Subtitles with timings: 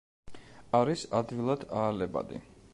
[0.79, 2.45] არის ადვილად აალებადი.